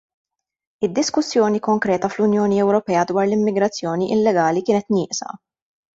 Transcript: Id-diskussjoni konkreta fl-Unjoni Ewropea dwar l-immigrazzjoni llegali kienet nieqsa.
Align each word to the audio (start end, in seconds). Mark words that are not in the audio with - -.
Id-diskussjoni 0.87 1.61
konkreta 1.67 2.09
fl-Unjoni 2.13 2.59
Ewropea 2.63 3.03
dwar 3.13 3.29
l-immigrazzjoni 3.31 4.09
llegali 4.23 4.65
kienet 4.71 4.93
nieqsa. 4.97 5.31